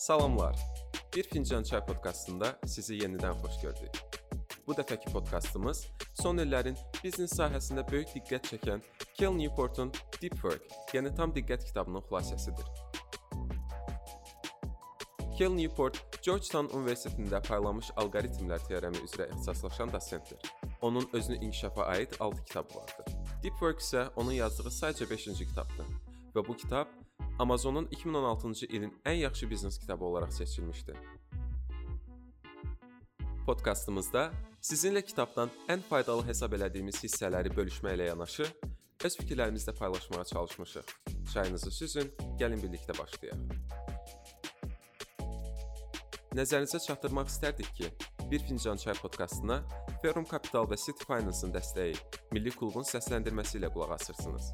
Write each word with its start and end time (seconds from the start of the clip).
Salamlar. 0.00 0.56
Bir 1.16 1.22
fincan 1.22 1.62
çay 1.62 1.86
podkastında 1.86 2.58
sizi 2.66 2.94
yenidən 2.94 3.34
xoş 3.42 3.56
gördük. 3.62 3.98
Bu 4.66 4.72
dəfəki 4.72 5.10
podkastımız 5.12 5.82
son 6.22 6.40
illərin 6.40 6.78
biznes 7.02 7.34
sahəsində 7.36 7.84
böyük 7.90 8.14
diqqət 8.14 8.48
çəkən 8.48 8.80
Cal 9.18 9.36
Newportun 9.36 9.92
Deep 10.22 10.38
Work, 10.40 10.64
yəni 10.96 11.12
tam 11.18 11.34
diqqət 11.36 11.66
kitabının 11.68 12.00
xülasəsidir. 12.08 12.64
Cal 15.36 15.52
Newport 15.58 16.00
Georgetown 16.24 16.72
Universitetində 16.80 17.42
paylanmış 17.50 17.92
alqoritmlər 18.00 18.64
teoremi 18.70 19.04
üzrə 19.04 19.28
ixtisaslaşan 19.34 19.92
dosentdir. 19.92 20.40
Onun 20.80 21.10
özünü 21.12 21.44
inkişafa 21.44 21.84
aid 21.84 22.16
6 22.20 22.44
kitabı 22.44 22.74
vardır. 22.74 23.12
Deep 23.42 23.60
Work 23.60 23.84
isə 23.84 24.08
onun 24.16 24.32
yazdığı 24.32 24.72
sadəcə 24.80 25.12
5-ci 25.12 25.44
kitabdır 25.52 25.92
və 26.34 26.48
bu 26.48 26.56
kitab 26.56 26.99
Amazonun 27.40 27.86
2016-cı 27.86 28.66
ilin 28.66 29.00
ən 29.04 29.12
yaxşı 29.12 29.50
biznes 29.50 29.78
kitabı 29.78 30.04
olaraq 30.04 30.30
seçilmişdi. 30.30 30.94
Podkastımızda 33.46 34.26
sizinlə 34.60 35.02
kitabdan 35.02 35.48
ən 35.68 35.80
faydalı 35.80 36.26
hesab 36.26 36.52
elədiyimiz 36.58 36.98
hissələri 37.00 37.48
bölüşməklə 37.56 38.10
yanaşı, 38.10 38.44
öz 39.04 39.16
fikirlərimizi 39.22 39.70
də 39.70 39.74
paylaşmağa 39.78 40.24
çalışmışıq. 40.24 40.92
Çayınızı 41.32 41.70
süzün, 41.70 42.12
gəlin 42.42 42.60
birlikdə 42.60 42.98
başlayaq. 42.98 43.40
Nəzərinizə 46.36 46.82
çatdırmaq 46.86 47.32
istərdik 47.32 47.72
ki, 47.78 47.88
Bir 48.30 48.38
Fincan 48.38 48.76
Çay 48.76 48.94
podkastına 48.94 49.62
Ferrum 50.02 50.28
Capital 50.30 50.68
və 50.68 50.76
City 50.76 51.08
Finance-ın 51.08 51.56
dəstəyi 51.56 51.96
Milli 52.36 52.52
Klubun 52.52 52.84
səsləndirməsi 52.84 53.58
ilə 53.62 53.72
qulaq 53.72 53.96
asırsınız. 53.96 54.52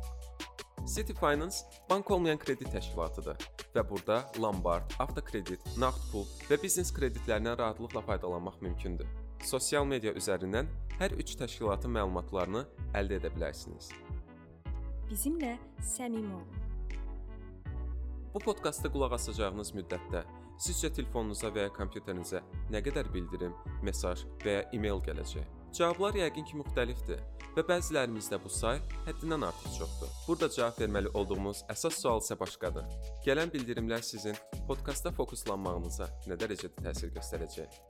City 0.87 1.13
Finance 1.13 1.57
bank 1.91 2.11
olmayan 2.11 2.39
kredit 2.39 2.69
təşkilatıdır 2.71 3.41
və 3.75 3.83
burada 3.91 4.21
lombard, 4.39 4.93
avtokredit, 5.03 5.65
nağd 5.83 5.99
pul 6.13 6.23
və 6.47 6.61
biznes 6.63 6.93
kreditlərindən 6.95 7.59
rahatlıqla 7.59 8.05
faydalanmaq 8.07 8.61
mümkündür. 8.63 9.09
Sosial 9.43 9.85
media 9.85 10.15
üzərindən 10.15 10.71
hər 11.01 11.17
üç 11.19 11.35
təşkilatın 11.41 11.91
məlumatlarını 11.99 12.63
əldə 12.95 13.19
edə 13.19 13.33
bilərsiniz. 13.35 13.91
Bizimlə 15.11 15.57
səmimi 15.83 16.31
olun. 16.39 16.63
Bu 18.35 18.45
podkastda 18.47 18.93
qulaq 18.95 19.19
asacağınız 19.19 19.75
müddətdə 19.75 20.23
sizcə 20.63 20.93
telefonunuza 20.95 21.51
və 21.51 21.67
ya 21.67 21.75
kompüterinizə 21.75 22.45
nə 22.71 22.83
qədər 22.87 23.11
bildirim, 23.13 23.59
mesaj 23.83 24.23
və 24.45 24.61
ya 24.61 24.67
e-mail 24.77 25.03
gələcək? 25.03 25.51
Cavablar 25.77 26.15
yəqin 26.23 26.47
ki 26.47 26.63
müxtəlifdir 26.63 27.21
və 27.57 27.65
bəzilərimizdə 27.71 28.39
bu 28.43 28.51
say 28.53 28.81
həddindən 29.07 29.47
artıq 29.49 29.79
çoxdur. 29.79 30.11
Burada 30.27 30.49
cavab 30.53 30.81
verməli 30.83 31.13
olduğumuz 31.17 31.63
əsas 31.73 32.03
sual 32.03 32.21
isə 32.21 32.37
başqadır. 32.41 32.85
Gələn 33.25 33.53
bildirimlər 33.55 34.05
sizin 34.05 34.37
podkastda 34.69 35.15
fokuslanmağınıza 35.17 36.11
nə 36.29 36.37
dərəcədə 36.43 36.85
təsir 36.85 37.15
göstərəcək? 37.17 37.81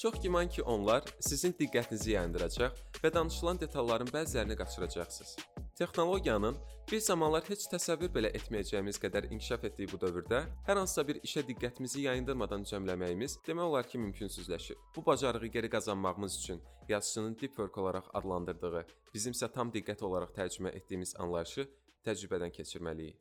Çox 0.00 0.16
güman 0.22 0.48
ki, 0.48 0.62
onlar 0.62 1.04
sizin 1.20 1.54
diqqətinizi 1.60 2.16
yayındıracaq 2.16 2.80
və 3.02 3.12
danışılan 3.14 3.60
detalların 3.60 4.10
bəzilərini 4.16 4.56
qaçıracaqsınız. 4.58 5.63
Texnologiyanın 5.74 6.56
bir 6.92 7.00
zamanlar 7.00 7.42
heç 7.48 7.64
təsəvvür 7.72 8.12
belə 8.14 8.28
etməyəcəyimiz 8.38 9.00
qədər 9.02 9.24
inkişaf 9.34 9.64
etdiyi 9.66 9.88
bu 9.90 9.98
dövrdə 9.98 10.44
hər 10.68 10.78
hansısa 10.78 11.02
bir 11.08 11.18
işə 11.26 11.42
diqqətimizi 11.48 12.04
yayındırmadan 12.04 12.62
cəmləməyimiz 12.70 13.40
demək 13.48 13.72
olar 13.72 13.88
ki, 13.90 13.98
mümkünsüzləşib. 13.98 14.78
Bu 14.96 15.04
bacarığı 15.06 15.50
geri 15.56 15.70
qazanmağımız 15.70 16.36
üçün 16.42 16.62
yazıçının 16.88 17.34
deep 17.40 17.58
work 17.58 17.78
olaraq 17.78 18.06
adlandırdığı, 18.14 18.84
bizim 19.14 19.34
isə 19.34 19.50
tam 19.50 19.74
diqqət 19.74 20.04
olaraq 20.06 20.30
tərcümə 20.38 20.70
etdiyimiz 20.78 21.16
anlayışı 21.18 21.66
təcrübədən 22.06 22.54
keçirməliyik. 22.54 23.18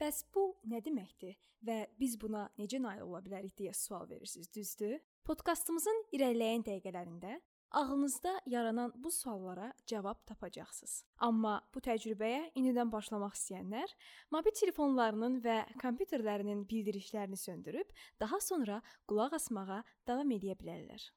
Bəs 0.00 0.24
bu 0.34 0.46
nə 0.64 0.80
deməkdir 0.80 1.36
və 1.60 1.82
biz 2.00 2.16
buna 2.20 2.48
necə 2.56 2.80
nail 2.80 3.04
ola 3.04 3.20
bilərik 3.20 3.52
deyə 3.60 3.76
sual 3.76 4.08
verirsiniz, 4.08 4.48
düzdür? 4.54 4.96
Podkastımızın 5.28 6.06
irəliləyən 6.16 6.64
dəqiqələrində 6.70 7.36
Ağlınızda 7.70 8.40
yaranan 8.46 8.92
bu 8.96 9.10
suallara 9.10 9.72
cavab 9.86 10.26
tapacaqsınız. 10.26 11.04
Amma 11.18 11.60
bu 11.74 11.82
təcrübəyə 11.86 12.50
indidən 12.58 12.90
başlamaq 12.90 13.36
istəyənlər 13.38 13.94
mobil 14.34 14.56
telefonlarının 14.60 15.38
və 15.44 15.58
kompüterlərinin 15.82 16.66
bildirişlərini 16.72 17.38
söndürüb, 17.38 17.94
daha 18.20 18.40
sonra 18.40 18.82
qulaq 19.06 19.38
asmağa 19.38 19.84
davam 20.08 20.34
edə 20.34 20.58
bilərlər. 20.58 21.10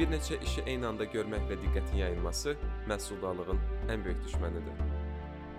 Bir 0.00 0.08
neçə 0.08 0.38
işi 0.40 0.62
eyni 0.64 0.86
anda 0.88 1.04
görmək 1.12 1.42
və 1.50 1.56
diqqətin 1.60 1.98
yayılması 2.00 2.54
məhsuldarlığın 2.88 3.58
ən 3.92 4.04
böyük 4.04 4.22
düşmənidir. 4.24 4.78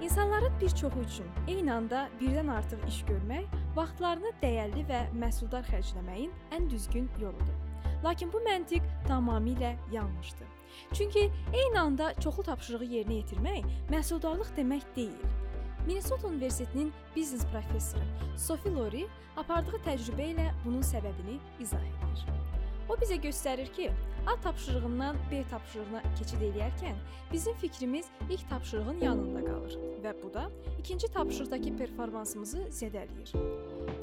İnsanların 0.01 0.55
bir 0.61 0.69
çoxu 0.69 0.99
üçün 0.99 1.27
eyni 1.47 1.73
anda 1.73 2.07
birdən 2.21 2.49
artıq 2.49 2.87
iş 2.87 2.97
görmək 3.11 3.53
vaxtlarını 3.75 4.31
dəyərli 4.41 4.87
və 4.89 5.03
məhsuldar 5.21 5.69
xərcləməyin 5.69 6.33
ən 6.57 6.67
düzgün 6.73 7.05
yoludur. 7.21 7.61
Lakin 8.03 8.33
bu 8.33 8.41
məntiq 8.49 8.89
tamamilə 9.07 9.75
yanlışdır. 9.91 10.49
Çünki 10.93 11.29
eyni 11.53 11.79
anda 11.79 12.13
çoxlu 12.19 12.49
tapşırığı 12.49 12.91
yerinə 12.97 13.21
yetirmək 13.21 13.71
məhsuldarlıq 13.93 14.55
demək 14.57 14.89
deyil. 14.95 15.25
Minnesota 15.85 16.27
Universitetinin 16.27 16.93
biznes 17.15 17.45
professoru 17.53 18.09
Sophie 18.37 18.73
Lori 18.73 19.05
apardığı 19.37 19.85
təcrübə 19.85 20.33
ilə 20.33 20.53
bunun 20.65 20.81
səbəbini 20.81 21.37
izah 21.59 21.91
edir. 21.93 22.40
O 22.89 22.97
bizə 22.99 23.17
göstərir 23.21 23.69
ki, 23.75 23.91
A 24.27 24.35
tapşırığından 24.41 25.17
B 25.31 25.43
tapşırığına 25.49 26.01
keçid 26.19 26.41
eləyərkən 26.45 26.97
bizim 27.31 27.53
fikrimiz 27.53 28.05
ilk 28.29 28.49
tapşırığın 28.49 28.99
yanında 29.01 29.41
qalır 29.45 29.77
və 30.03 30.13
bu 30.23 30.33
da 30.33 30.43
ikinci 30.79 31.07
tapşırıqdakı 31.07 31.73
performansımızı 31.77 32.67
zədələyir. 32.69 33.33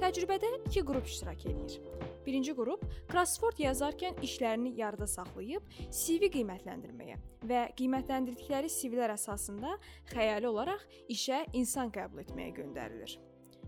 Təcrübədə 0.03 0.51
iki 0.67 0.83
qrup 0.83 1.07
iştirak 1.07 1.47
edir. 1.47 1.79
Birinci 2.27 2.55
qrup 2.55 2.83
crossword 3.13 3.63
yazarkən 3.63 4.19
işlərini 4.27 4.75
yarıda 4.81 5.07
saxlayıb 5.07 5.63
CV 5.87 6.33
qiymətləndirməyə 6.35 7.23
və 7.47 7.65
qiymətləndirdikləri 7.79 8.75
CV-lər 8.75 9.15
əsasında 9.15 9.79
xəyali 10.11 10.51
olaraq 10.51 10.83
işə 11.15 11.45
insan 11.53 11.95
qəbul 11.95 12.27
etməyə 12.27 12.57
göndərilir. 12.59 13.19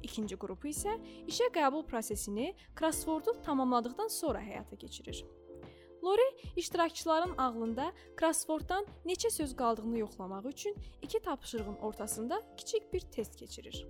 İkinci 0.03 0.37
qrupu 0.41 0.71
isə 0.71 0.97
işə 1.29 1.51
qəbul 1.55 1.85
prosesini 1.87 2.55
crosswordu 2.79 3.37
tamamladıqdan 3.45 4.09
sonra 4.09 4.41
həyata 4.41 4.79
keçirir. 4.79 5.25
Lori 6.05 6.29
iştirakçıların 6.57 7.37
ağlında 7.39 7.93
crossworddan 8.21 8.87
neçə 9.07 9.31
söz 9.31 9.57
qaldığını 9.57 9.99
yoxlamaq 9.99 10.49
üçün 10.49 10.77
iki 11.03 11.21
tapşırığın 11.21 11.77
ortasında 11.77 12.43
kiçik 12.57 12.93
bir 12.93 13.01
test 13.01 13.37
keçirir. 13.37 13.87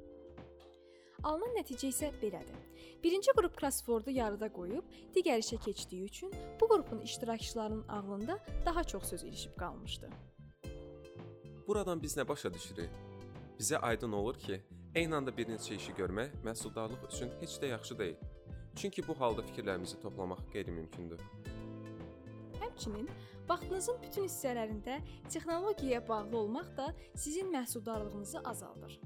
Alınan 1.22 1.52
nəticə 1.58 1.90
isə 1.92 2.08
belədir. 2.22 2.56
Birinci 3.04 3.32
qrup 3.36 3.58
crosswordu 3.60 4.10
yarıda 4.10 4.48
qoyub 4.52 4.84
digər 5.14 5.42
işə 5.44 5.60
keçdiyi 5.60 6.08
üçün 6.08 6.32
bu 6.60 6.68
qrupun 6.68 7.00
iştirakçılarının 7.00 7.88
ağlında 7.88 8.38
daha 8.66 8.84
çox 8.84 9.04
söz 9.04 9.24
ilişib 9.24 9.56
qalmışdı. 9.56 10.10
Buradan 11.66 12.02
biz 12.02 12.16
nə 12.16 12.28
başa 12.28 12.54
düşürük? 12.54 12.90
Bizə 13.58 13.76
aydın 13.76 14.12
olur 14.12 14.38
ki, 14.38 14.62
Eyni 14.94 15.14
anda 15.14 15.30
bir 15.30 15.46
neçə 15.46 15.76
işi 15.78 15.92
görmək 15.94 16.32
məhsuldarlıq 16.42 17.04
üçün 17.06 17.28
heç 17.40 17.52
də 17.62 17.68
yaxşı 17.70 17.96
deyil. 17.98 18.16
Çünki 18.76 19.04
bu 19.06 19.14
halda 19.20 19.44
fikirlərimizi 19.46 20.00
toplamaq 20.02 20.40
qeyri-mümkündür. 20.50 21.20
Həmçinin 22.58 23.06
vaxtınızın 23.48 24.00
bütün 24.02 24.26
hissələrində 24.26 24.96
texnologiyaya 25.28 26.02
bağlı 26.08 26.36
olmaq 26.36 26.76
da 26.76 26.88
sizin 27.14 27.52
məhsuldarlığınızı 27.54 28.40
azaldır. 28.40 29.00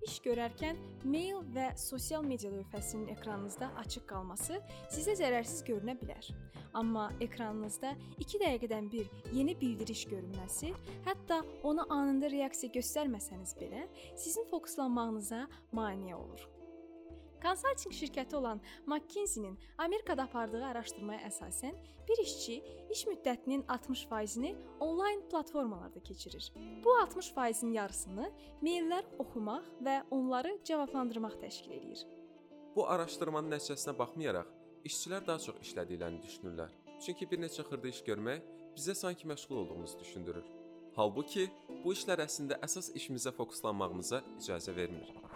İş 0.00 0.14
görərkən 0.24 0.78
mail 1.04 1.42
və 1.52 1.66
sosial 1.76 2.22
media 2.24 2.48
lövhəsinin 2.54 3.10
ekranınızda 3.12 3.68
açıq 3.82 4.06
qalması 4.08 4.56
sizə 4.94 5.12
zərərsiz 5.18 5.60
görünə 5.66 5.92
bilər. 6.00 6.30
Amma 6.80 7.10
ekranınızda 7.20 7.90
2 8.24 8.40
dəqiqədən 8.40 8.88
bir 8.92 9.10
yeni 9.36 9.56
bildiriş 9.60 10.06
görünməsi, 10.12 10.72
hətta 11.04 11.42
ona 11.68 11.84
anında 11.90 12.30
reaksiya 12.32 12.72
göstərməsəniz 12.78 13.52
belə, 13.60 13.84
sizin 14.16 14.48
fokuslanmağınıza 14.54 15.44
maneə 15.76 16.16
olur. 16.16 16.48
Konsaltinq 17.42 17.94
şirkəti 17.96 18.36
olan 18.36 18.60
McKinsey-nin 18.86 19.58
Amerikada 19.78 20.22
apardığı 20.28 20.64
araşdırmaya 20.64 21.20
əsasən 21.28 21.76
bir 22.08 22.18
işçi 22.22 22.56
iş 22.90 23.06
müddətinin 23.08 23.62
60%-ni 23.64 24.54
onlayn 24.80 25.22
platformalarda 25.30 26.02
keçirir. 26.02 26.52
Bu 26.84 26.90
60%-in 27.00 27.72
yarısını 27.72 28.28
maillər 28.62 29.08
oxumaq 29.18 29.72
və 29.86 30.02
onları 30.10 30.58
cavablandırmaq 30.64 31.40
təşkil 31.40 31.72
edir. 31.78 32.04
Bu 32.76 32.86
araşdırmanın 32.88 33.56
nəticəsinə 33.56 33.96
baxmayaraq, 33.98 34.52
işçilər 34.84 35.26
daha 35.26 35.38
çox 35.46 35.64
işlədiklərini 35.64 36.20
düşünürlər. 36.26 36.76
Çünki 37.00 37.30
bir 37.30 37.40
neçə 37.40 37.64
xırda 37.64 37.88
iş 37.88 38.04
görmək 38.04 38.44
bizə 38.76 38.94
sanki 38.94 39.28
məşğul 39.28 39.56
olduğumuzu 39.64 39.98
düşündürür. 39.98 40.44
Halbuki 40.96 41.48
bu 41.84 41.96
işlər 41.96 42.20
əslində 42.26 42.60
əsas 42.66 42.92
işimizə 43.00 43.32
fokuslanmağımıza 43.32 44.24
icazə 44.38 44.76
vermir. 44.76 45.29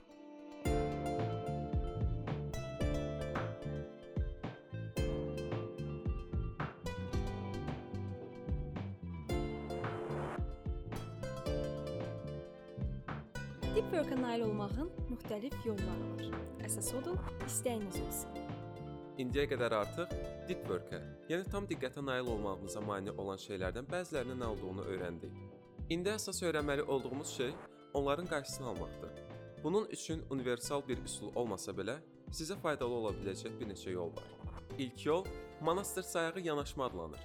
Nail 14.25 14.41
olmağın 14.41 14.91
müxtəlif 15.11 15.55
yolları 15.67 16.05
var. 16.11 16.29
Əsas 16.65 16.88
odur, 16.97 17.19
istəyiniz 17.44 17.99
olsun. 18.06 18.38
İndiyə 19.21 19.44
qədər 19.50 19.75
artıq 19.76 20.15
deep 20.49 20.62
work-ə, 20.69 21.00
yəni 21.29 21.44
tam 21.53 21.67
diqqətə 21.69 22.03
nail 22.03 22.31
olmağımıza 22.32 22.81
mane 22.81 23.12
olan 23.12 23.38
şeylərdən 23.43 23.91
bəzilərinin 23.91 24.41
nə 24.41 24.49
olduğunu 24.55 24.87
öyrəndik. 24.94 25.35
İndi 25.93 26.15
əsas 26.15 26.41
öyrənməli 26.47 26.87
olduğumuz 26.88 27.35
şey 27.37 27.53
onların 27.94 28.26
qarşısını 28.26 28.67
almaqdır. 28.69 29.12
Bunun 29.65 29.87
üçün 29.87 30.25
universal 30.31 30.88
bir 30.88 31.05
üsul 31.05 31.35
olmasa 31.35 31.73
belə, 31.73 31.99
sizə 32.32 32.56
faydalı 32.65 32.97
ola 33.03 33.12
biləcək 33.20 33.61
bir 33.61 33.70
neçə 33.75 33.93
yol 33.93 34.17
var. 34.17 34.32
İlk 34.79 35.06
yol 35.06 35.25
monastır 35.61 36.03
sayağı 36.03 36.41
yanaşma 36.41 36.87
adlanır. 36.87 37.20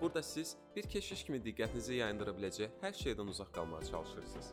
Burada 0.00 0.22
siz 0.22 0.56
bir 0.76 0.82
keşiş 0.82 1.24
kimi 1.24 1.44
diqqətinizi 1.44 2.00
yayındıra 2.00 2.32
biləcək 2.40 2.80
hər 2.82 2.98
şeydən 3.04 3.28
uzaq 3.36 3.52
qalmağa 3.52 3.84
çalışırsınız. 3.84 4.52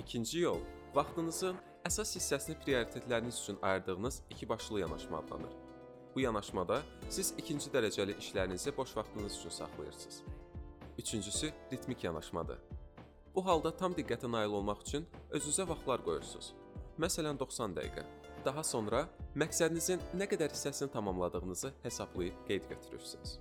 İkinci 0.00 0.38
yol 0.38 0.60
vaxtınızın 0.94 1.56
əsas 1.88 2.14
hissəsini 2.16 2.56
prioritetləriniz 2.62 3.40
üçün 3.42 3.58
ayırdığınız 3.62 4.22
iki 4.30 4.48
başlı 4.48 4.80
yanaşma 4.80 5.18
adlanır. 5.18 5.52
Bu 6.14 6.20
yanaşmada 6.20 6.82
siz 7.08 7.34
ikinci 7.38 7.70
dərəcəli 7.70 8.16
işlərinizi 8.18 8.76
boş 8.76 8.96
vaxtınız 8.96 9.36
üçün 9.38 9.50
saxlayırsınız. 9.50 10.22
Üçüncüsü 10.98 11.52
ritmik 11.72 12.04
yanaşmadır. 12.04 12.58
Bu 13.34 13.44
halda 13.46 13.76
tam 13.76 13.92
diqqətə 13.92 14.30
nail 14.32 14.54
olmaq 14.60 14.80
üçün 14.86 15.06
özünüzə 15.30 15.68
vaxtlar 15.68 16.02
qoyursunuz. 16.06 16.54
Məsələn 16.98 17.38
90 17.38 17.76
dəqiqə. 17.76 18.06
Daha 18.44 18.64
sonra 18.64 19.04
məqsədinizin 19.36 20.02
nə 20.16 20.26
qədər 20.30 20.50
hissəsini 20.54 20.90
tamamladığınızı 20.92 21.72
hesablayıb 21.82 22.40
qeyd 22.48 22.68
götürürsünüz. 22.72 23.38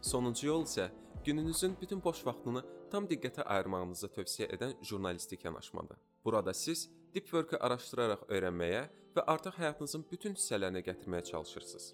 Sonuncu 0.00 0.46
yol 0.46 0.64
isə 0.64 0.88
gününüzün 1.24 1.76
bütün 1.80 2.04
boş 2.04 2.24
vaxtını 2.26 2.64
tam 2.90 3.10
diqqətə 3.10 3.42
ayırmağınızı 3.42 4.06
tövsiyə 4.16 4.48
edən 4.56 4.74
jurnalistik 4.82 5.44
yanaşmadır. 5.44 6.11
Burada 6.24 6.54
siz 6.54 6.90
deep 7.14 7.24
work-ı 7.24 7.58
araşdıraraq 7.58 8.28
öyrənməyə 8.28 8.82
və 9.16 9.24
artıq 9.26 9.56
həyatınızın 9.58 10.04
bütün 10.10 10.36
hissələrinə 10.38 10.84
gətirməyə 10.86 11.24
çalışırsınız. 11.30 11.88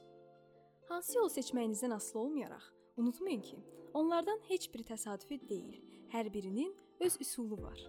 Hansı 0.89 1.19
yol 1.19 1.31
seçməyinizdən 1.33 1.95
asılı 1.95 2.21
olmayaraq, 2.21 2.67
unutmayın 2.97 3.41
ki, 3.41 3.57
onlardan 3.95 4.41
heç 4.49 4.69
biri 4.75 4.85
təsadüfi 4.93 5.41
deyil. 5.49 5.81
Hər 6.13 6.33
birinin 6.33 6.77
öz 7.01 7.17
üsulu 7.21 7.63
var. 7.63 7.81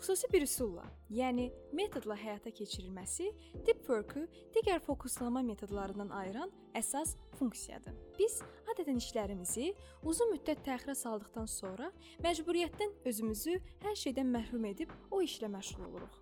Xüsusi 0.00 0.32
bir 0.32 0.42
üsulla, 0.42 0.82
yəni 1.10 1.50
metodla 1.72 2.16
həyata 2.18 2.50
keçirilməsi 2.50 3.28
deep 3.66 3.84
work-ı 3.86 4.24
digər 4.56 4.80
fokuslama 4.82 5.42
metodlarından 5.46 6.10
ayıran 6.10 6.50
əsas 6.74 7.14
funksiyadır. 7.38 7.94
Biz 8.18 8.40
adətən 8.72 8.98
işlərimizi 9.00 9.70
uzun 10.08 10.32
müddət 10.34 10.64
təxirə 10.66 10.94
saldıqdan 10.98 11.48
sonra 11.50 11.90
məcburiyyətdən 12.24 12.94
özümüzü 13.10 13.58
hər 13.84 13.96
şeydən 14.04 14.32
məhrum 14.32 14.66
edib 14.72 14.92
o 15.10 15.22
işlə 15.24 15.50
məşğul 15.52 15.86
oluruq. 15.88 16.18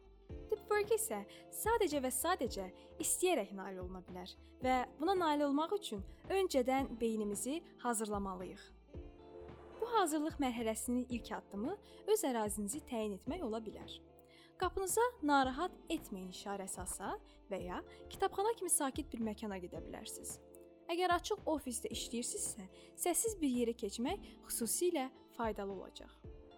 Deep 0.51 0.67
work 0.71 0.93
isə 0.95 1.21
sadəcə 1.55 2.03
və 2.05 2.11
sadəcə 2.15 2.67
istəyərək 3.03 3.55
nail 3.55 3.81
oluna 3.85 4.03
bilər 4.07 4.35
və 4.65 4.77
buna 5.01 5.15
nail 5.19 5.47
olmaq 5.47 5.77
üçün 5.79 6.03
öncədən 6.31 6.93
beynimizi 7.01 7.61
hazırlamalıyıq. 7.85 8.63
Bu 9.81 9.89
hazırlıq 9.95 10.39
mərhələsinin 10.43 11.07
ilk 11.09 11.33
addımı 11.39 11.77
öz 12.13 12.25
ərazinizi 12.31 12.83
təyin 12.91 13.17
etmək 13.19 13.45
ola 13.47 13.63
bilər. 13.65 13.99
Qapınıza 14.61 15.07
narahat 15.23 15.73
etməyin 15.89 16.35
işarəsi 16.35 16.83
asa 16.83 17.15
və 17.51 17.63
ya 17.65 17.81
kitabxana 18.13 18.53
kimi 18.59 18.71
sakit 18.71 19.09
bir 19.13 19.23
məkana 19.31 19.57
gedə 19.63 19.81
bilərsiniz. 19.87 20.37
Əgər 20.91 21.13
açıq 21.15 21.45
ofisdə 21.47 21.91
işləyirsinizsə, 21.95 22.65
səssiz 22.99 23.37
bir 23.39 23.53
yerə 23.55 23.75
keçmək 23.79 24.25
xüsusilə 24.49 25.05
faydalı 25.37 25.77
olacaq. 25.77 26.11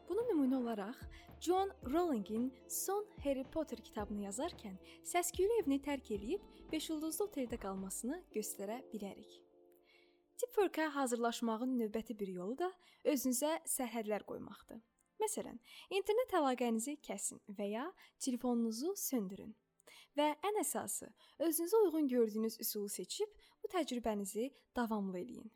Buna 0.08 0.25
nümunə 0.31 0.56
olaraq 0.56 1.02
John 1.44 1.69
Rowling-in 1.84 2.46
son 2.69 3.05
Harry 3.25 3.44
Potter 3.44 3.82
kitabını 3.84 4.25
yazarkən 4.25 4.79
səs-küylü 5.05 5.58
evini 5.61 5.82
tərk 5.84 6.14
edib 6.17 6.46
5 6.73 6.88
ulduzlu 6.94 7.26
oteldə 7.26 7.58
qalmasını 7.61 8.23
göstərə 8.32 8.79
bilərik. 8.94 9.37
Deep 10.40 10.56
work-a 10.56 10.88
hazırlaşmağın 10.94 11.76
növbəti 11.82 12.17
bir 12.19 12.32
yolu 12.32 12.56
da 12.64 12.70
özünüzə 13.05 13.58
sərhədlər 13.69 14.25
qoymaqdır. 14.25 14.81
Məsələn, 15.20 15.61
internet 15.93 16.32
əlaqənizi 16.40 16.96
kəsin 17.05 17.44
və 17.58 17.69
ya 17.75 17.84
telefonunuzu 18.25 18.96
söndürün. 18.96 19.52
Və 20.17 20.32
ən 20.44 20.58
əsası, 20.61 21.06
özünüzə 21.40 21.79
uyğun 21.87 22.08
gördüyünüz 22.08 22.58
üsulu 22.61 22.88
seçib 22.88 23.31
bu 23.62 23.70
təcrübənizi 23.75 24.50
davamlı 24.76 25.20
eləyin. 25.23 25.50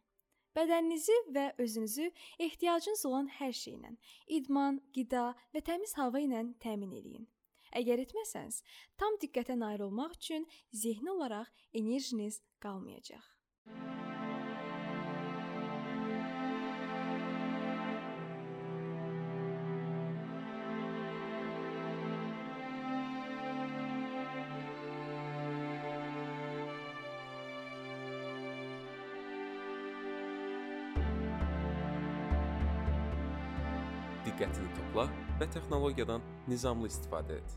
Bədəninizi 0.56 1.16
və 1.36 1.50
özünüzü 1.60 2.10
ehtiyacınız 2.46 3.04
olan 3.06 3.28
hər 3.38 3.52
şeylə, 3.52 3.92
idman, 4.38 4.80
qida 4.96 5.34
və 5.52 5.60
təmiz 5.60 5.92
hava 6.00 6.22
ilə 6.24 6.46
təmin 6.64 6.96
eləyin. 6.96 7.28
Əgər 7.76 8.06
etməsəniz, 8.06 8.62
tam 8.96 9.18
diqqətə 9.20 9.58
nail 9.58 9.84
olmaq 9.90 10.16
üçün 10.16 10.48
zehni 10.72 11.12
olaraq 11.12 11.52
enerjiniz 11.74 12.40
qalmayacaq. 12.64 13.32
Və 35.40 35.48
texnologiyadan 35.52 36.24
nizamlı 36.48 36.88
istifadə 36.90 37.38
et. 37.40 37.54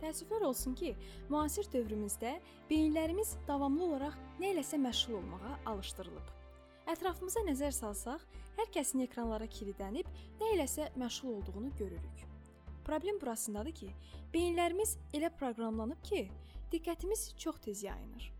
Təəssüflər 0.00 0.44
olsun 0.44 0.74
ki, 0.76 0.92
müasir 1.32 1.68
dövrümüzdə 1.72 2.34
beyinlərimiz 2.70 3.36
davamlı 3.48 3.84
olaraq 3.88 4.16
nə 4.40 4.52
eləsə 4.52 4.78
məşğul 4.82 5.16
olmağa 5.20 5.54
alışdırılıb. 5.72 6.32
Ətrafımıza 6.92 7.42
nəzər 7.48 7.72
salsaq, 7.74 8.22
hər 8.58 8.68
kəsin 8.74 9.02
ekranlara 9.06 9.48
kilidlənib 9.50 10.08
nə 10.40 10.52
eləsə 10.54 10.90
məşğul 11.00 11.38
olduğunu 11.38 11.72
görürük. 11.78 12.26
Problem 12.84 13.20
burasındadır 13.20 13.74
ki, 13.80 13.90
beyinlərimiz 14.34 14.94
elə 15.16 15.32
proqramlanıb 15.40 16.02
ki, 16.04 16.28
diqqətimiz 16.72 17.32
çox 17.40 17.58
tez 17.64 17.82
yayınır. 17.82 18.30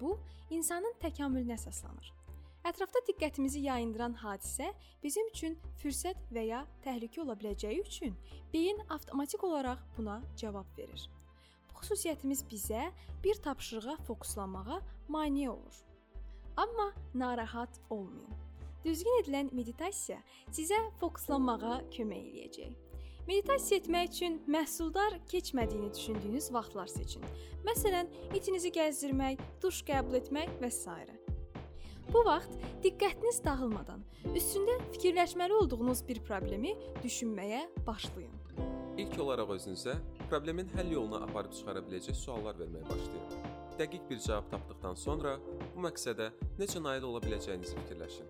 Bu, 0.00 0.18
insanın 0.50 0.94
təkamülünə 1.02 1.56
əsaslanır. 1.56 2.12
Ətrafda 2.62 3.00
diqqətimizi 3.08 3.64
yayındıran 3.64 4.12
hadisə 4.20 4.68
bizim 5.02 5.26
üçün 5.32 5.56
fürsət 5.82 6.18
və 6.30 6.44
ya 6.46 6.60
təhlükə 6.84 7.24
ola 7.24 7.34
biləcəyi 7.40 7.80
üçün 7.82 8.12
beyin 8.52 8.78
avtomatik 8.94 9.42
olaraq 9.48 9.80
buna 9.96 10.20
cavab 10.38 10.68
verir. 10.78 11.08
Bu 11.72 11.80
xüsusiyyətimiz 11.80 12.44
bizə 12.46 12.84
bir 13.24 13.40
tapşırığa 13.42 13.96
fokuslanmağa 14.06 14.78
maneə 15.10 15.48
olur. 15.50 15.80
Amma 16.56 16.92
narahat 17.14 17.80
olmayın. 17.90 18.38
Düzgün 18.84 19.18
edilən 19.24 19.50
meditasiya 19.54 20.20
sizə 20.54 20.78
fokuslanmağa 21.00 21.80
kömək 21.96 22.30
eləyəcək. 22.30 22.78
Meditasiya 23.26 23.80
etmək 23.82 24.14
üçün 24.14 24.38
məhsuldar 24.50 25.18
keçmədiyini 25.34 25.90
düşündüyünüz 25.94 26.52
vaxtlar 26.54 26.86
seçin. 26.94 27.26
Məsələn, 27.66 28.10
itinizi 28.34 28.70
gəzdirmək, 28.74 29.42
duş 29.62 29.82
qəbul 29.90 30.18
etmək 30.22 30.58
və 30.62 30.70
s. 30.70 31.21
Bu 32.10 32.24
vaxt 32.26 32.58
diqqətiniz 32.82 33.38
dağılmadan 33.44 34.02
üstündə 34.34 34.74
fikirləşməli 34.94 35.54
olduğunuz 35.62 36.02
bir 36.08 36.20
problemi 36.26 36.74
düşünməyə 37.04 37.62
başlayın. 37.86 38.34
İlk 38.98 39.18
olaraq 39.24 39.54
özünüzə 39.56 39.94
problemin 40.30 40.68
həll 40.76 40.92
yoluna 40.92 41.22
aparıb 41.26 41.54
çıxara 41.56 41.84
biləcək 41.86 42.18
suallar 42.18 42.58
verməyə 42.58 42.84
başlayın. 42.90 43.48
Dəqiq 43.78 44.08
bir 44.10 44.18
cavab 44.26 44.50
tapdıqdan 44.52 44.98
sonra 45.04 45.38
bu 45.74 45.84
məqsədə 45.86 46.30
necə 46.58 46.82
nail 46.82 47.06
ola 47.08 47.22
biləcəyinizi 47.24 47.78
fikirləşin. 47.82 48.28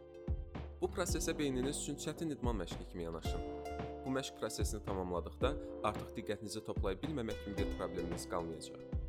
Bu 0.83 0.91
prosesə 0.91 1.35
beyniniz 1.39 1.83
üçün 1.83 1.99
çətin 2.05 2.35
idman 2.37 2.61
məşqi 2.63 2.89
kimi 2.93 3.09
yanaşın. 3.09 3.43
Bu 4.07 4.11
məşq 4.11 4.39
prosesini 4.41 4.85
tamamladıqda 4.85 5.55
artıq 5.91 6.17
diqqətinizi 6.17 6.65
toplaya 6.67 6.99
bilməmək 7.05 7.45
kimi 7.45 7.57
bir 7.63 7.79
probleminiz 7.79 8.29
qalmayacaq. 8.31 9.02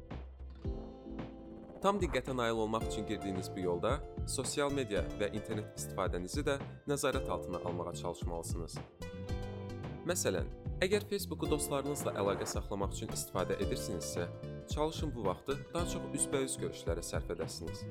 Tam 1.83 1.97
diqqətə 1.99 2.31
nail 2.31 2.61
olmaq 2.63 2.85
üçün 2.87 3.03
girdiyiniz 3.09 3.49
bu 3.51 3.59
yolda 3.59 3.89
sosial 4.33 4.71
media 4.71 5.01
və 5.19 5.27
internet 5.35 5.73
istifadənizi 5.75 6.39
də 6.47 6.53
nəzarət 6.87 7.27
altına 7.35 7.59
almağa 7.67 7.91
çalışmalısınız. 7.99 8.77
Məsələn, 10.07 10.47
əgər 10.87 11.03
Facebooku 11.09 11.49
dostlarınızla 11.51 12.13
əlaqə 12.21 12.47
saxlamaq 12.53 12.95
üçün 12.95 13.11
istifadə 13.17 13.59
edirsinizsə, 13.65 14.29
çalışın 14.71 15.11
bu 15.15 15.25
vaxtı 15.27 15.57
daha 15.73 15.83
çox 15.91 16.07
üzbəüz 16.21 16.55
görüşlərə 16.63 17.03
sərf 17.03 17.35
edəsiniz. 17.35 17.83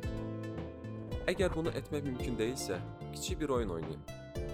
Əgər 1.29 1.53
bunu 1.53 1.77
etmək 1.77 2.09
mümkün 2.09 2.41
deyilsə, 2.41 2.81
kiçik 3.13 3.45
bir 3.45 3.53
oyun 3.59 3.77
oynayın. 3.77 4.01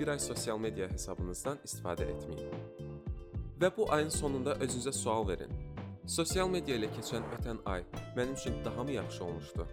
Bir 0.01 0.17
ay 0.17 0.19
sosial 0.19 0.59
media 0.59 0.91
hesabınızdan 0.91 1.63
istifadə 1.63 2.11
etməyin. 2.11 2.51
Və 3.63 3.71
bu 3.77 3.87
ayın 3.95 4.11
sonunda 4.11 4.59
özünüzə 4.59 4.93
sual 4.93 5.31
verin. 5.31 5.55
Sosial 6.09 6.49
media 6.49 6.73
ilə 6.79 6.89
keçən 6.89 7.27
ötən 7.37 7.59
ay 7.69 7.83
mənim 8.17 8.33
üçün 8.33 8.55
daha 8.65 8.85
mı 8.85 8.93
yaxşı 8.95 9.25
olmuşdu? 9.25 9.67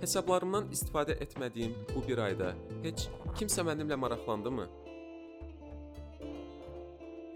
Hesablarımdan 0.00 0.68
istifadə 0.70 1.16
etmədiyim 1.24 1.74
bu 1.90 2.04
bir 2.06 2.22
ayda 2.22 2.52
heç 2.84 3.08
kimsə 3.40 3.64
mənimlə 3.66 3.98
maraqlandımı? 3.98 4.68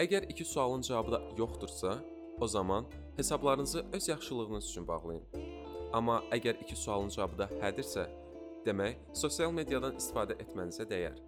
Əgər 0.07 0.29
iki 0.31 0.45
sualın 0.45 0.87
cavabı 0.87 1.13
da 1.13 1.21
yoxdursa, 1.39 1.99
o 2.41 2.47
zaman 2.47 2.87
hesablarınızı 3.17 3.85
öz 3.93 4.09
yaxşılığınız 4.09 4.71
üçün 4.71 4.89
bağlayın. 4.89 5.23
Amma 5.93 6.23
əgər 6.31 6.63
iki 6.63 6.77
sualın 6.77 7.11
cavabı 7.11 7.39
da 7.39 7.51
hədirsə, 7.67 8.07
demək 8.67 9.03
sosial 9.13 9.51
mediadan 9.51 9.99
istifadə 9.99 10.39
etmənizə 10.39 10.87
dəyər. 10.87 11.19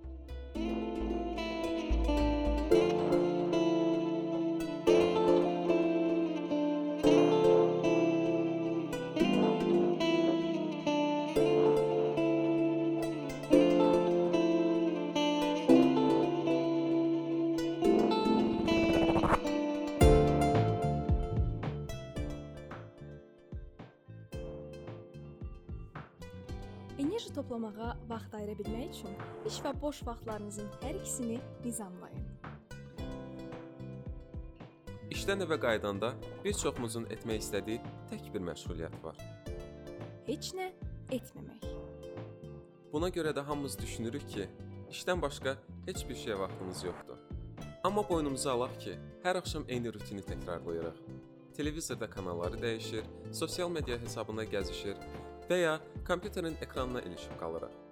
Ayıra 28.54 28.64
bilmək 28.64 28.90
üçün 28.90 29.14
iş 29.46 29.60
və 29.64 29.72
boş 29.80 30.02
vaxtlarınızın 30.06 30.68
hər 30.82 30.96
ikisini 31.00 31.40
nizamlayın. 31.64 32.24
İşdən 35.10 35.42
evə 35.42 35.58
qayıdanda 35.60 36.14
bir 36.44 36.52
çoxumuzun 36.52 37.06
etmək 37.10 37.40
istədiyi 37.42 37.80
tək 38.10 38.32
bir 38.34 38.40
məşğuliyyət 38.40 39.02
var. 39.02 39.16
Heç 40.26 40.54
nə 40.54 40.72
etməmək. 41.10 41.66
Buna 42.92 43.08
görə 43.08 43.34
də 43.34 43.42
hamımız 43.42 43.78
düşünürük 43.78 44.28
ki, 44.28 44.48
işdən 44.90 45.22
başqa 45.22 45.56
heç 45.86 46.08
bir 46.08 46.14
şeyə 46.14 46.38
vaxtımız 46.38 46.84
yoxdur. 46.84 47.18
Amma 47.84 48.08
boynumuza 48.08 48.52
alaq 48.52 48.78
ki, 48.80 48.98
hər 49.24 49.38
axşam 49.38 49.64
eyni 49.68 49.92
rutini 49.92 50.22
təkrarlayırıq. 50.22 51.00
Televizorda 51.56 52.10
kanalları 52.10 52.58
dəyişir, 52.58 53.04
sosial 53.32 53.70
media 53.70 53.98
hesabına 53.98 54.44
gəzişir 54.44 54.96
və 55.50 55.58
ya 55.60 55.80
kompüterin 56.06 56.56
ekranına 56.62 57.02
ilişib 57.02 57.38
qalırıq. 57.40 57.83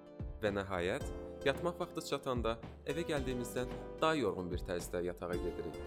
Və 0.43 0.51
nəhayət, 0.51 1.05
yatmaq 1.47 1.77
vaxtı 1.79 2.03
çatanda 2.09 2.57
evə 2.91 3.05
gəldiyimizdən 3.07 3.69
daha 4.01 4.17
yorğun 4.19 4.49
bir 4.51 4.65
tərzdə 4.67 5.05
yatağa 5.07 5.37
gedirik. 5.39 5.79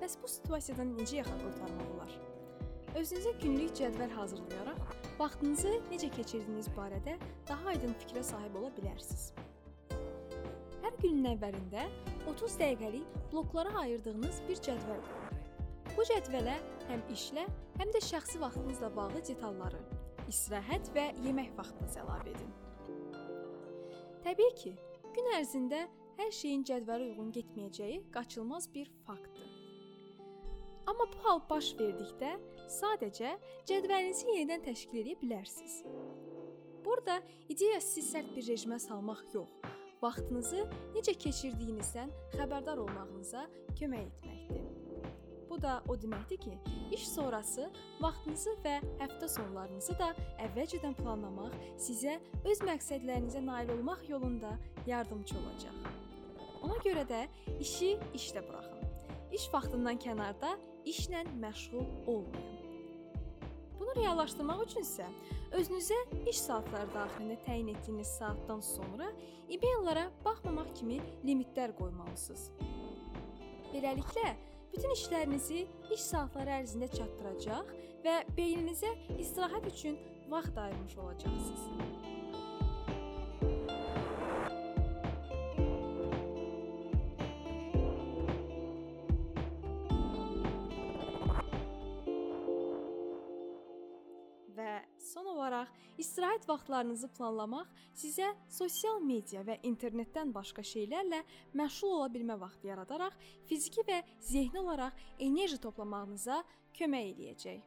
Bəs 0.00 0.16
bu 0.18 0.30
situasiyadan 0.32 0.90
necə 0.96 1.20
yaxa 1.20 1.36
qurtarmaq 1.44 1.92
olar? 1.94 2.16
Özünüzə 2.98 3.36
günlük 3.44 3.76
cədvəl 3.78 4.10
hazırlayaraq 4.18 4.82
vaxtınızı 5.20 5.76
necə 5.92 6.10
keçirdiyiniz 6.18 6.72
barədə 6.74 7.14
daha 7.48 7.70
aydın 7.76 7.94
fikrə 8.02 8.26
sahib 8.26 8.58
ola 8.58 8.74
bilərsiniz. 8.80 9.30
Hər 10.82 10.98
günün 11.04 11.32
əvvəlində 11.36 11.86
30 12.34 12.60
dəqiqəlik 12.66 13.18
bloklara 13.30 13.78
ayırdığınız 13.86 14.42
bir 14.50 14.66
cədvəl 14.66 15.06
qurun. 15.06 15.42
Bu 15.94 16.10
cədvələ 16.10 16.58
həm 16.90 17.10
işlə, 17.14 17.46
həm 17.78 17.94
də 17.94 18.02
şəxsi 18.10 18.42
vaxtınızla 18.42 18.96
bağlı 18.96 19.28
detalları, 19.28 19.78
istirahət 20.32 20.90
və 20.96 21.08
yemək 21.26 21.52
vaxtınızı 21.58 22.00
əlavə 22.02 22.32
edin. 22.32 22.52
Təbii 24.24 24.54
ki, 24.60 24.72
gün 25.16 25.28
ərzində 25.36 25.82
hər 26.18 26.30
şeyin 26.34 26.64
cədvələ 26.68 27.10
uyğun 27.12 27.32
getməyəcəyi 27.36 27.98
qaçılmaz 28.14 28.68
bir 28.74 28.90
faktdır. 29.06 29.50
Amma 30.90 31.06
bu 31.12 31.20
hal 31.24 31.40
baş 31.50 31.72
verdikdə 31.78 32.32
sadəcə 32.78 33.36
cədvəlinizi 33.70 34.26
yenidən 34.32 34.64
təşkil 34.66 35.02
edə 35.04 35.14
bilərsiniz. 35.20 35.82
Burada 36.84 37.20
ideya 37.52 37.78
sizi 37.80 38.08
sərt 38.08 38.32
bir 38.34 38.48
rejimə 38.50 38.80
salmaq 38.82 39.22
yox, 39.34 39.70
vaxtınızı 40.02 40.66
necə 40.96 41.14
keçirdiyinizdən 41.24 42.10
xəbərdar 42.34 42.82
olmağınıza 42.82 43.46
kömək 43.78 44.08
etməkdir. 44.08 44.31
Da 45.62 45.76
o 45.88 45.94
deməkdir 45.94 46.40
ki, 46.42 46.56
iş 46.90 47.04
sonrası 47.12 47.68
vaxtınızı 48.02 48.56
və 48.64 48.72
həftə 48.98 49.28
sonlarınızı 49.30 49.94
da 50.00 50.08
əvvəlcədən 50.42 50.96
planlamaq 50.98 51.54
sizə 51.78 52.16
öz 52.50 52.62
məqsədlərinizə 52.66 53.44
nail 53.46 53.70
olmaq 53.76 54.02
yolunda 54.10 54.56
yardımcı 54.86 55.38
olacaq. 55.38 55.76
Ona 56.66 56.80
görə 56.82 57.06
də 57.06 57.22
işi 57.62 57.94
işdə 58.18 58.42
buraxın. 58.48 58.82
İş 59.32 59.46
vaxtından 59.54 60.02
kənarda 60.02 60.56
işlə 60.84 61.22
məşğul 61.44 61.86
olmayın. 62.10 62.58
Bunu 63.78 63.94
reallaşdırmaq 64.02 64.66
üçün 64.66 64.82
isə 64.82 65.06
özünüzə 65.54 65.98
iş 66.26 66.42
saatları 66.42 66.90
daxilində 66.94 67.38
təyin 67.46 67.70
etdiyiniz 67.76 68.16
saatdan 68.18 68.60
sonra 68.66 69.12
e-maillara 69.48 70.08
baxmamaq 70.24 70.74
kimi 70.74 70.98
limitlər 71.22 71.74
qoymalısınız. 71.78 72.50
Beləliklə, 73.72 74.32
bütün 74.72 74.94
işlərinizi 74.96 75.66
iş 75.92 76.06
saatları 76.12 76.58
ərzində 76.62 76.88
çatdıracaq 76.96 77.72
və 78.04 78.16
beyninizə 78.36 78.94
istirahət 79.18 79.68
üçün 79.74 79.98
vaxt 80.32 80.58
ayırmış 80.58 80.96
olacaqsınız. 80.96 82.11
Olaraq 95.62 95.98
istirahət 96.00 96.46
vaxtlarınızı 96.48 97.08
planlamaq 97.14 97.68
sizə 97.94 98.32
sosial 98.50 99.00
media 99.00 99.42
və 99.44 99.58
internetdən 99.62 100.32
başqa 100.34 100.62
şeylərlə 100.62 101.22
məşğul 101.54 101.92
ola 101.98 102.08
bilmə 102.10 102.38
vaxtı 102.40 102.66
yaradaraq 102.68 103.14
fiziki 103.46 103.84
və 103.86 104.02
zehni 104.20 104.58
olaraq 104.58 104.92
enerji 105.20 105.58
toplamağınıza 105.60 106.42
kömək 106.74 107.12
eləyəcək. 107.12 107.60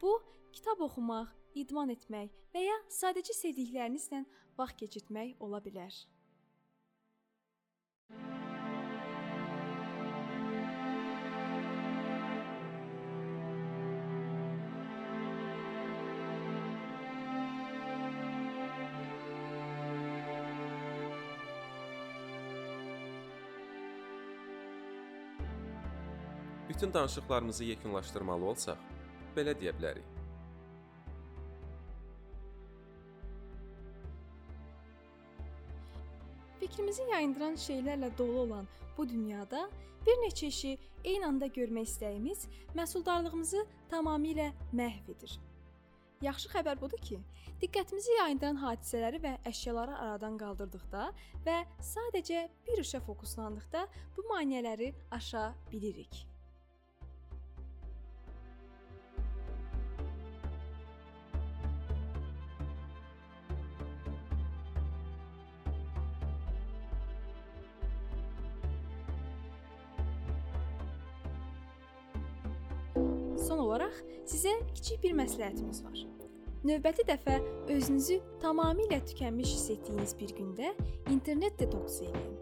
Bu 0.00 0.20
kitab 0.52 0.80
oxumaq, 0.80 1.28
idman 1.54 1.90
etmək 1.90 2.30
və 2.54 2.66
ya 2.68 2.76
sadəcə 2.90 3.34
sevdiklərinizlə 3.34 4.24
vaxt 4.58 4.78
keçirtmək 4.78 5.40
ola 5.40 5.60
bilər. 5.64 6.13
Bütün 26.74 26.94
danışıqlarımızı 26.94 27.64
yekunlaşdırmalı 27.64 28.44
olsaq, 28.44 28.78
belə 29.36 29.52
deyə 29.54 29.70
bilərik. 29.76 30.06
Fikrimizi 36.58 37.06
yayındıran 37.12 37.54
şeylərlə 37.66 38.10
dolu 38.18 38.40
olan 38.40 38.66
bu 38.98 39.06
dünyada 39.08 39.68
bir 40.06 40.18
neçə 40.24 40.50
işi 40.50 40.74
eyni 41.04 41.26
anda 41.26 41.46
görmək 41.46 41.86
istəyimiz 41.92 42.48
məhsuldarlığımızı 42.74 43.62
tamamilə 43.94 44.50
məhv 44.72 45.14
edir. 45.14 45.38
Yaxşı 46.26 46.50
xəbər 46.58 46.80
budur 46.80 46.98
ki, 46.98 47.22
diqqətimizi 47.62 48.18
yayındıran 48.18 48.58
hadisələri 48.66 49.22
və 49.22 49.38
əşyaları 49.46 49.94
aradan 50.08 50.42
qaldırdıqda 50.42 51.08
və 51.46 51.58
sadəcə 51.94 52.48
bir 52.66 52.82
işə 52.82 53.04
fokuslandıqda 53.06 53.88
bu 54.16 54.30
maneələri 54.34 54.94
aşa 55.10 55.52
bilirik. 55.72 56.33
Son 73.54 73.60
olaraq 73.62 73.98
sizə 74.26 74.50
kiçik 74.74 75.04
bir 75.04 75.12
məsləhətimiz 75.14 75.84
var. 75.84 75.98
Növbəti 76.66 77.04
dəfə 77.06 77.36
özünüzü 77.70 78.16
tamamilə 78.42 78.98
tükənmiş 79.06 79.52
hiss 79.52 79.70
etdiyiniz 79.76 80.14
bir 80.18 80.32
gündə 80.34 80.72
internet 81.14 81.54
detoksu 81.60 82.08
edin. 82.08 82.34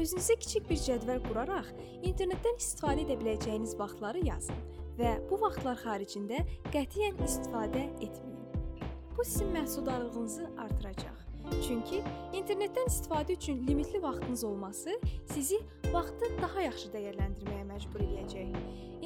Özünüzə 0.00 0.38
kiçik 0.40 0.70
bir 0.70 0.80
cədvəl 0.86 1.20
quraraq 1.26 1.68
internetdən 1.98 2.56
istifadə 2.64 3.04
edə 3.04 3.18
biləcəyiniz 3.20 3.76
vaxtları 3.76 4.24
yazın 4.30 4.64
və 4.96 5.12
bu 5.28 5.36
vaxtlar 5.44 5.76
xaricində 5.84 6.40
qətiyyən 6.72 7.20
istifadə 7.28 7.84
etməyin. 7.98 8.88
Bu 9.18 9.28
sizin 9.28 9.52
məhsuldarlığınızı 9.58 10.48
artıracaq. 10.64 11.18
Çünki 11.66 12.00
internetdən 12.40 12.88
istifadə 12.88 13.36
üçün 13.36 13.66
limitli 13.66 14.00
vaxtınız 14.02 14.44
olması 14.44 14.96
sizi 15.34 15.60
vaxtı 15.92 16.28
daha 16.42 16.64
yaxşı 16.66 16.90
dəyərləndirməyə 16.92 17.64
məcbur 17.68 18.02
eləyəcək. 18.04 18.56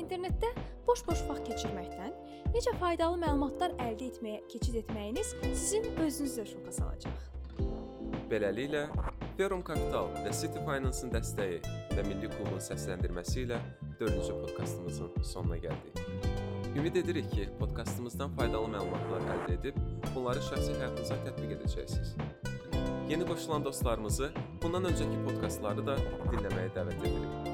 İnternetdə 0.00 0.50
boş-boş 0.86 1.22
vaxt 1.28 1.46
keçirməkdən 1.50 2.14
necə 2.54 2.74
faydalı 2.80 3.20
məlumatlar 3.22 3.76
əldə 3.84 4.08
etməyə 4.10 4.40
keçid 4.52 4.80
etməyiniz 4.82 5.34
sizin 5.52 5.86
özünüzü 5.94 6.40
də 6.40 6.46
şoka 6.52 6.74
salacaq. 6.78 7.28
Beləliklə, 8.32 8.86
Verum 9.38 9.62
Capital 9.66 10.08
və 10.24 10.32
City 10.34 10.60
Finance-ın 10.64 11.12
dəstəyi 11.12 11.60
və 11.92 12.06
Milli 12.08 12.30
Klubun 12.32 12.62
səsləndirməsi 12.64 13.44
ilə 13.44 13.60
4-cü 14.00 14.38
podkastımızın 14.40 15.26
sonuna 15.34 15.60
gəldik. 15.62 16.00
Ümid 16.72 16.96
edirik 16.96 17.28
ki, 17.30 17.50
podkastımızdan 17.60 18.32
faydalı 18.38 18.72
məlumatlar 18.72 19.28
əldə 19.36 19.58
edib 19.58 19.78
bunları 20.14 20.40
şəxsi 20.48 20.78
həyatınıza 20.80 21.20
tətbiq 21.28 21.58
edəcəksiniz. 21.58 22.16
Yeni 23.12 23.26
qoşulan 23.26 23.64
dostlarımızı 23.64 24.33
bundan 24.62 24.85
öncəki 24.88 25.19
podkastları 25.25 25.83
da 25.85 25.97
dinləməyə 26.33 26.71
dəvət 26.73 27.02
edirik. 27.04 27.50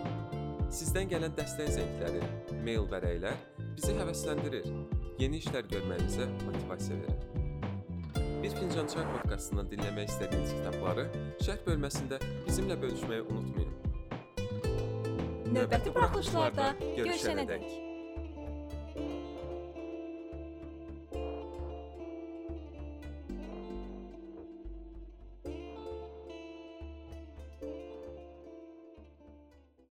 Sizdən 0.71 1.11
gələn 1.11 1.35
dəstək 1.35 1.73
zəngləri, 1.75 2.21
mail 2.62 2.87
vərəqlər 2.93 3.35
bizi 3.65 3.91
həvəsləndirir, 3.97 4.69
yeni 5.19 5.41
işlər 5.43 5.67
görməyimizə 5.73 6.29
motivasiya 6.45 7.00
verir. 7.00 7.27
Bir 8.45 8.55
fincan 8.61 8.87
çay 8.95 9.09
podkastından 9.17 9.67
dinləmək 9.75 10.15
istədiyiniz 10.15 10.55
kitabları 10.61 11.09
şərh 11.43 11.67
bölməsində 11.67 12.23
bizimlə 12.47 12.79
bölüşməyi 12.87 13.27
unutmayın. 13.27 13.75
Növbəti 15.59 15.99
buraxılışlarda 15.99 16.71
görüşənədək. 17.03 17.88